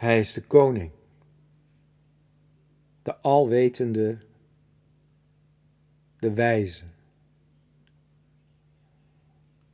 Hij 0.00 0.18
is 0.18 0.32
de 0.32 0.40
koning, 0.40 0.90
de 3.02 3.16
alwetende, 3.16 4.18
de 6.18 6.32
wijze. 6.32 6.84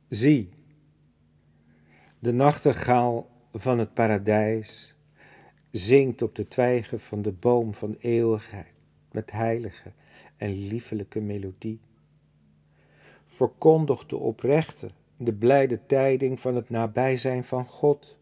Zie, 0.09 0.49
de 2.19 2.31
nachtegaal 2.31 3.29
van 3.53 3.79
het 3.79 3.93
paradijs 3.93 4.95
zingt 5.71 6.21
op 6.21 6.35
de 6.35 6.47
twijgen 6.47 6.99
van 6.99 7.21
de 7.21 7.31
boom 7.31 7.73
van 7.73 7.95
eeuwigheid 7.99 8.73
met 9.11 9.31
heilige 9.31 9.91
en 10.37 10.67
liefelijke 10.67 11.19
melodie. 11.19 11.79
Verkondigt 13.25 14.09
de 14.09 14.17
oprechte 14.17 14.91
de 15.17 15.33
blijde 15.33 15.85
tijding 15.85 16.39
van 16.39 16.55
het 16.55 16.69
nabijzijn 16.69 17.43
van 17.43 17.67
God. 17.67 18.17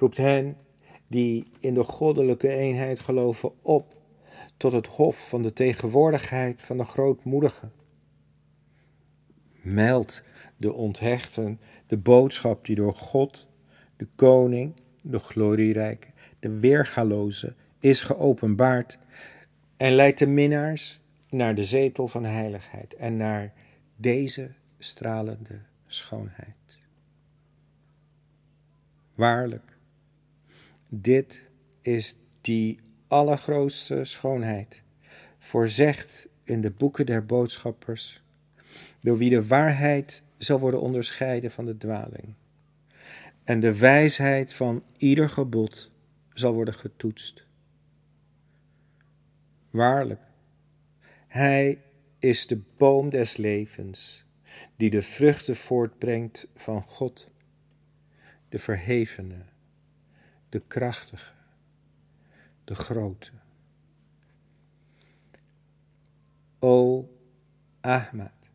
Roept 0.00 0.16
hen 0.16 0.56
die 1.06 1.50
in 1.58 1.74
de 1.74 1.84
goddelijke 1.84 2.48
eenheid 2.48 3.00
geloven 3.00 3.52
op 3.62 3.96
tot 4.56 4.72
het 4.72 4.86
hof 4.86 5.28
van 5.28 5.42
de 5.42 5.52
tegenwoordigheid 5.52 6.62
van 6.62 6.76
de 6.76 6.84
grootmoedige. 6.84 7.68
Meld 9.62 10.22
de 10.56 10.72
onthechten 10.72 11.60
de 11.86 11.96
boodschap 11.96 12.64
die 12.64 12.76
door 12.76 12.94
God, 12.94 13.48
de 13.96 14.06
koning, 14.14 14.74
de 15.00 15.18
glorierijke, 15.18 16.08
de 16.38 16.58
weergaloze 16.58 17.54
is 17.78 18.00
geopenbaard 18.00 18.98
en 19.76 19.92
leidt 19.92 20.18
de 20.18 20.26
minnaars 20.26 21.00
naar 21.28 21.54
de 21.54 21.64
zetel 21.64 22.08
van 22.08 22.24
heiligheid 22.24 22.94
en 22.94 23.16
naar 23.16 23.52
deze 23.96 24.50
stralende 24.78 25.60
schoonheid. 25.86 26.56
Waarlijk, 29.14 29.78
dit 30.90 31.44
is 31.82 32.18
die 32.40 32.80
allergrootste 33.08 34.04
schoonheid, 34.04 34.82
voorzegd 35.38 36.28
in 36.44 36.60
de 36.60 36.70
boeken 36.70 37.06
der 37.06 37.26
boodschappers, 37.26 38.22
door 39.00 39.18
wie 39.18 39.30
de 39.30 39.46
waarheid 39.46 40.22
zal 40.38 40.60
worden 40.60 40.80
onderscheiden 40.80 41.50
van 41.50 41.64
de 41.64 41.76
dwaling. 41.76 42.34
En 43.44 43.60
de 43.60 43.78
wijsheid 43.78 44.54
van 44.54 44.82
ieder 44.96 45.28
gebod 45.28 45.90
zal 46.34 46.52
worden 46.52 46.74
getoetst. 46.74 47.46
Waarlijk, 49.70 50.20
Hij 51.26 51.82
is 52.18 52.46
de 52.46 52.60
boom 52.76 53.10
des 53.10 53.36
levens, 53.36 54.24
die 54.76 54.90
de 54.90 55.02
vruchten 55.02 55.56
voortbrengt 55.56 56.48
van 56.56 56.82
God, 56.82 57.30
de 58.48 58.58
verhevene, 58.58 59.36
de 60.50 60.62
krachtige, 60.66 61.32
de 62.64 62.74
grote. 62.74 63.30
O 66.58 67.08
Ahmad, 67.80 68.50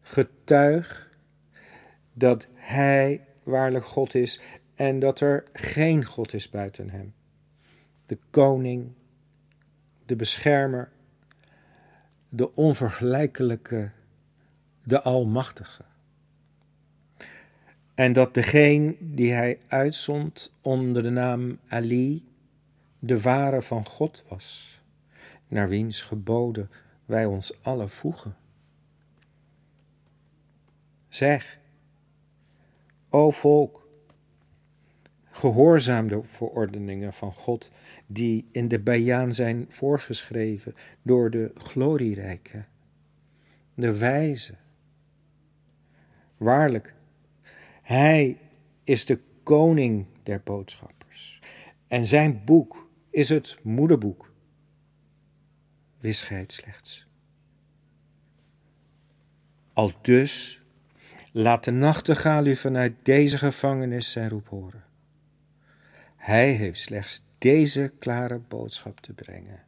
getuig 0.00 1.10
dat 2.12 2.46
Hij 2.52 3.26
waarlijk 3.42 3.84
God 3.84 4.14
is 4.14 4.40
en 4.74 4.98
dat 4.98 5.20
er 5.20 5.44
geen 5.52 6.04
God 6.04 6.32
is 6.34 6.50
buiten 6.50 6.90
Hem. 6.90 7.14
De 8.06 8.18
koning, 8.30 8.92
de 10.06 10.16
beschermer, 10.16 10.92
de 12.28 12.54
onvergelijkelijke, 12.54 13.90
de 14.82 15.02
almachtige. 15.02 15.84
En 18.00 18.12
dat 18.12 18.34
degene 18.34 18.96
die 18.98 19.32
Hij 19.32 19.58
uitzond 19.66 20.52
onder 20.60 21.02
de 21.02 21.10
naam 21.10 21.58
Ali, 21.68 22.28
de 22.98 23.20
ware 23.20 23.62
van 23.62 23.86
God 23.86 24.24
was, 24.28 24.80
naar 25.48 25.68
wiens 25.68 26.00
geboden 26.00 26.70
wij 27.04 27.24
ons 27.24 27.62
alle 27.62 27.88
voegen. 27.88 28.36
Zeg, 31.08 31.58
o 33.08 33.30
volk, 33.30 33.88
gehoorzaam 35.30 36.08
de 36.08 36.22
verordeningen 36.22 37.12
van 37.12 37.32
God 37.32 37.70
die 38.06 38.48
in 38.52 38.68
de 38.68 38.80
Bijaan 38.80 39.34
zijn 39.34 39.66
voorgeschreven 39.68 40.74
door 41.02 41.30
de 41.30 41.50
glorierijke, 41.54 42.64
de 43.74 43.98
wijze. 43.98 44.54
Waarlijk, 46.36 46.94
hij 47.92 48.38
is 48.84 49.04
de 49.04 49.20
koning 49.42 50.06
der 50.22 50.40
boodschappers 50.44 51.40
en 51.88 52.06
zijn 52.06 52.44
boek 52.44 52.90
is 53.10 53.28
het 53.28 53.58
moederboek. 53.62 54.32
Wisheid 55.98 56.52
slechts. 56.52 57.06
Al 59.72 59.92
dus 60.02 60.60
Laat 61.32 61.64
de 61.64 61.70
nachtegaal 61.70 62.46
u 62.46 62.56
vanuit 62.56 62.92
deze 63.02 63.38
gevangenis 63.38 64.10
zijn 64.10 64.28
roep 64.28 64.48
horen. 64.48 64.84
Hij 66.16 66.52
heeft 66.52 66.80
slechts 66.80 67.22
deze 67.38 67.92
klare 67.98 68.38
boodschap 68.38 69.00
te 69.00 69.12
brengen. 69.12 69.62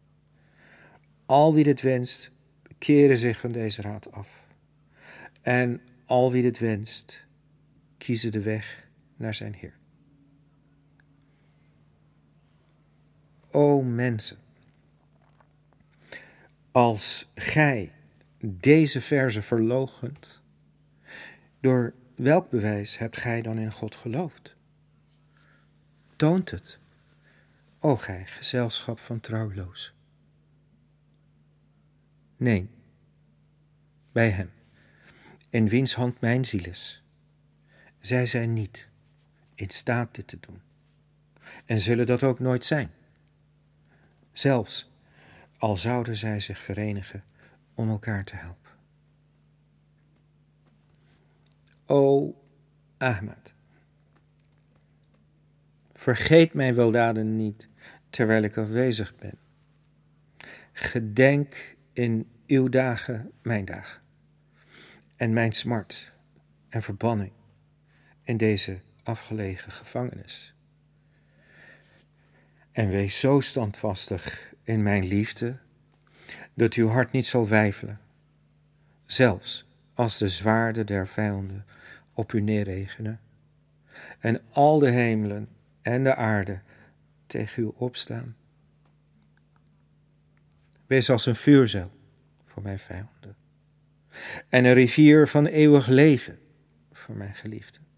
Al 1.27 1.55
wie 1.55 1.65
dit 1.65 1.81
wenst, 1.81 2.31
keren 2.79 3.19
zich 3.19 3.39
van 3.39 3.53
deze 3.53 3.83
raad 3.83 4.13
af. 4.13 4.29
En 5.43 5.81
al 6.07 6.33
wie 6.33 6.43
dit 6.43 6.59
wenst, 6.59 7.25
kiezen 8.03 8.33
de 8.33 8.41
weg 8.43 8.87
naar 9.17 9.35
zijn 9.35 9.55
Heer. 9.55 9.75
O 13.51 13.83
mensen, 13.83 14.37
als 16.73 17.31
gij 17.35 17.93
deze 18.39 19.01
verse 19.01 19.43
verlogent, 19.43 20.43
door 21.61 21.95
welk 22.15 22.51
bewijs 22.51 22.99
hebt 22.99 23.17
gij 23.17 23.43
dan 23.43 23.59
in 23.59 23.73
God 23.73 23.95
geloofd? 23.95 24.57
Toont 26.17 26.51
het, 26.51 26.79
o 27.79 27.97
gij 27.97 28.27
gezelschap 28.27 28.99
van 28.99 29.21
trouwloos. 29.21 29.95
Nee, 32.37 32.69
bij 34.13 34.31
hem, 34.31 34.51
in 35.49 35.69
wiens 35.69 35.95
hand 35.95 36.21
mijn 36.21 36.45
ziel 36.45 36.65
is. 36.65 37.02
Zij 38.03 38.27
zijn 38.27 38.53
niet 38.53 38.89
in 39.55 39.71
staat 39.71 40.15
dit 40.15 40.27
te 40.27 40.39
doen, 40.41 40.61
en 41.65 41.81
zullen 41.81 42.07
dat 42.07 42.23
ook 42.23 42.39
nooit 42.39 42.65
zijn. 42.65 42.91
Zelfs 44.33 44.91
al 45.59 45.77
zouden 45.77 46.17
zij 46.17 46.41
zich 46.41 46.59
verenigen 46.59 47.25
om 47.75 47.91
elkaar 47.91 48.25
te 48.25 48.37
helpen. 48.37 48.71
O 51.87 52.35
Ahmed. 52.99 53.55
Vergeet 55.93 56.55
mijn 56.55 56.75
weldaden 56.75 57.37
niet 57.37 57.69
terwijl 58.11 58.43
ik 58.43 58.57
afwezig 58.57 59.17
ben. 59.17 59.39
Gedenk 60.73 61.77
in 61.93 62.31
uw 62.47 62.69
dagen 62.69 63.33
mijn 63.43 63.65
dagen 63.65 64.03
en 65.17 65.33
mijn 65.33 65.53
smart 65.53 66.13
en 66.69 66.83
verbanning 66.83 67.33
in 68.23 68.37
deze 68.37 68.81
afgelegen 69.03 69.73
gevangenis. 69.73 70.55
En 72.73 72.89
wees 72.89 73.21
zo 73.21 73.41
standvastig 73.41 74.53
in 74.63 74.83
mijn 74.83 75.05
liefde 75.05 75.57
dat 76.55 76.75
uw 76.75 76.89
hart 76.89 77.13
niet 77.13 77.27
zal 77.27 77.49
wijfelen, 77.49 78.01
zelfs 79.07 79.67
als 79.95 80.19
de 80.19 80.29
zwaarden 80.29 80.87
der 80.87 81.09
vijanden 81.09 81.67
op 82.13 82.33
u 82.33 82.41
neerregenen 82.41 83.21
en 84.19 84.41
al 84.51 84.79
de 84.79 84.91
hemelen 84.91 85.49
en 85.83 86.03
de 86.03 86.15
aarde 86.15 86.61
tegen 87.27 87.63
u 87.63 87.71
opstaan. 87.75 88.37
Wees 90.87 91.11
als 91.11 91.27
een 91.27 91.37
vuurzeil 91.37 91.91
voor 92.45 92.63
mijn 92.63 92.79
vijanden 92.79 93.37
en 94.49 94.65
een 94.65 94.75
rivier 94.75 95.29
van 95.29 95.47
eeuwig 95.47 95.87
leven 95.87 96.39
voor 96.93 97.17
mijn 97.17 97.35
geliefden. 97.35 97.92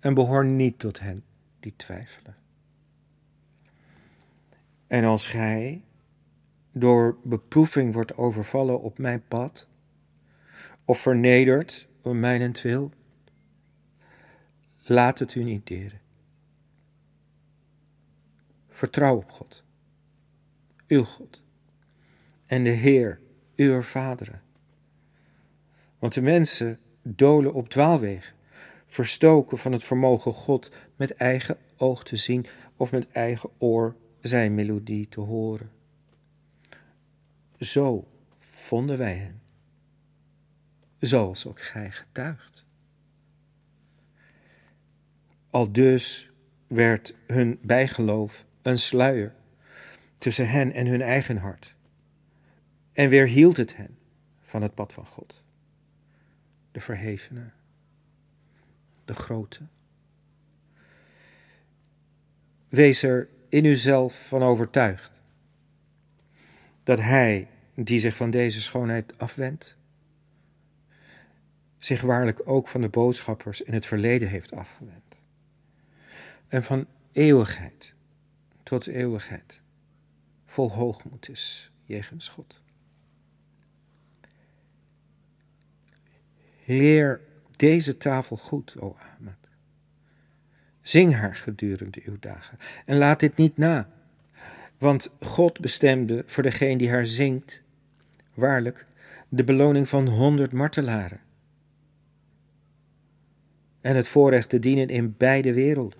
En 0.00 0.14
behoor 0.14 0.44
niet 0.44 0.78
tot 0.78 1.00
hen 1.00 1.24
die 1.60 1.74
twijfelen. 1.76 2.36
En 4.86 5.04
als 5.04 5.26
gij 5.26 5.82
door 6.72 7.18
beproeving 7.24 7.92
wordt 7.92 8.16
overvallen 8.16 8.80
op 8.80 8.98
mijn 8.98 9.22
pad, 9.28 9.68
of 10.84 11.00
vernederd 11.00 11.88
om 12.02 12.20
mijnentwil, 12.20 12.92
laat 14.82 15.18
het 15.18 15.34
u 15.34 15.44
niet 15.44 15.66
deren. 15.66 16.00
Vertrouw 18.68 19.16
op 19.16 19.30
God, 19.30 19.64
uw 20.86 21.04
God, 21.04 21.44
en 22.46 22.62
de 22.62 22.70
Heer, 22.70 23.20
uw 23.56 23.82
vaderen. 23.82 24.42
Want 25.98 26.14
de 26.14 26.22
mensen 26.22 26.78
dolen 27.02 27.54
op 27.54 27.68
dwaalwegen, 27.68 28.34
verstoken 28.88 29.58
van 29.58 29.72
het 29.72 29.84
vermogen 29.84 30.32
God 30.32 30.72
met 30.96 31.14
eigen 31.14 31.56
oog 31.76 32.04
te 32.04 32.16
zien 32.16 32.46
of 32.76 32.90
met 32.90 33.08
eigen 33.10 33.50
oor 33.58 33.96
zijn 34.20 34.54
melodie 34.54 35.08
te 35.08 35.20
horen. 35.20 35.70
Zo 37.58 38.08
vonden 38.40 38.98
wij 38.98 39.14
hen, 39.14 39.42
zoals 40.98 41.46
ook 41.46 41.60
gij 41.60 41.90
getuigt. 41.90 42.64
Al 45.50 45.72
dus 45.72 46.30
werd 46.66 47.14
hun 47.26 47.58
bijgeloof 47.62 48.44
een 48.62 48.78
sluier 48.78 49.34
tussen 50.18 50.48
hen 50.48 50.72
en 50.72 50.86
hun 50.86 51.02
eigen 51.02 51.36
hart, 51.36 51.74
en 52.92 53.08
weerhield 53.08 53.56
het 53.56 53.76
hen 53.76 53.98
van 54.40 54.62
het 54.62 54.74
pad 54.74 54.92
van 54.92 55.06
God, 55.06 55.42
de 56.72 56.80
verhevene, 56.80 57.50
de 59.08 59.14
grote. 59.14 59.60
Wees 62.68 63.02
er 63.02 63.28
in 63.48 63.64
uzelf 63.64 64.26
van 64.26 64.42
overtuigd 64.42 65.10
dat 66.82 66.98
Hij, 66.98 67.48
die 67.74 68.00
zich 68.00 68.16
van 68.16 68.30
deze 68.30 68.60
schoonheid 68.60 69.18
afwendt, 69.18 69.76
zich 71.78 72.00
waarlijk 72.00 72.40
ook 72.44 72.68
van 72.68 72.80
de 72.80 72.88
boodschappers 72.88 73.60
in 73.60 73.74
het 73.74 73.86
verleden 73.86 74.28
heeft 74.28 74.52
afgewend. 74.52 75.22
En 76.48 76.64
van 76.64 76.86
eeuwigheid 77.12 77.94
tot 78.62 78.86
eeuwigheid 78.86 79.60
vol 80.46 80.72
hoogmoed 80.72 81.28
is 81.28 81.70
jegens 81.84 82.28
God. 82.28 82.60
Leer 86.64 87.27
deze 87.58 87.96
tafel 87.96 88.36
goed, 88.36 88.76
o 88.80 88.96
Ahmed. 88.98 89.36
Zing 90.80 91.14
haar 91.14 91.36
gedurende 91.36 92.02
uw 92.04 92.16
dagen 92.20 92.58
en 92.84 92.96
laat 92.96 93.20
dit 93.20 93.36
niet 93.36 93.56
na, 93.56 93.88
want 94.78 95.14
God 95.20 95.60
bestemde 95.60 96.22
voor 96.26 96.42
degene 96.42 96.78
die 96.78 96.90
haar 96.90 97.06
zingt, 97.06 97.62
waarlijk, 98.34 98.86
de 99.28 99.44
beloning 99.44 99.88
van 99.88 100.08
honderd 100.08 100.52
martelaren. 100.52 101.20
En 103.80 103.96
het 103.96 104.08
voorrecht 104.08 104.48
te 104.48 104.58
dienen 104.58 104.88
in 104.88 105.14
beide 105.16 105.52
werelden. 105.52 105.98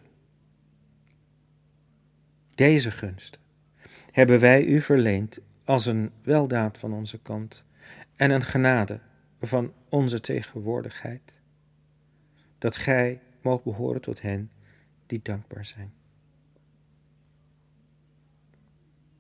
Deze 2.55 2.91
gunst 2.91 3.39
hebben 4.11 4.41
wij 4.41 4.65
u 4.65 4.81
verleend 4.81 5.41
als 5.65 5.87
een 5.87 6.11
weldaad 6.23 6.79
van 6.79 6.93
onze 6.93 7.19
kant 7.19 7.65
en 8.17 8.31
een 8.31 8.45
genade 8.45 9.01
van 9.41 9.73
onze 9.89 10.21
tegenwoordigheid, 10.21 11.35
dat 12.59 12.77
gij 12.77 13.21
moogt 13.43 13.65
behoren 13.65 14.01
tot 14.01 14.21
hen 14.21 14.51
die 15.07 15.21
dankbaar 15.23 15.65
zijn. 15.65 15.93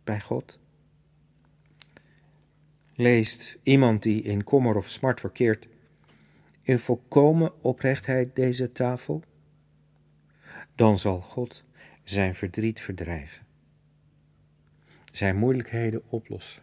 Bij 0.04 0.20
God 0.20 0.58
leest 2.94 3.58
iemand 3.62 4.02
die 4.02 4.22
in 4.22 4.44
kommer 4.44 4.76
of 4.76 4.88
smart 4.88 5.20
verkeert 5.20 5.68
in 6.62 6.78
volkomen 6.78 7.62
oprechtheid 7.62 8.36
deze 8.36 8.72
tafel, 8.72 9.22
dan 10.74 10.98
zal 10.98 11.20
God 11.20 11.64
zijn 12.04 12.34
verdriet 12.34 12.80
verdrijven, 12.80 13.46
zijn 15.12 15.36
moeilijkheden 15.36 16.02
oplossen 16.08 16.62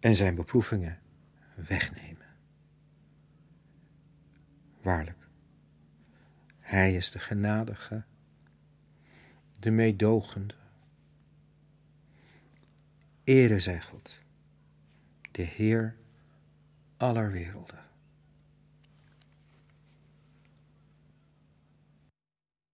en 0.00 0.16
zijn 0.16 0.34
beproevingen 0.34 0.98
wegnemen. 1.54 2.23
Waarlijk, 4.84 5.28
Hij 6.60 6.94
is 6.94 7.10
de 7.10 7.18
genadige, 7.18 8.02
de 9.58 9.70
meedogende. 9.70 10.54
Ere 13.24 13.60
zij 13.60 13.82
God, 13.82 14.18
de 15.30 15.42
Heer 15.42 15.96
aller 16.96 17.30
werelden. 17.30 17.78